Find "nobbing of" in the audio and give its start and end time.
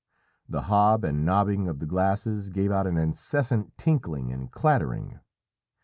1.23-1.77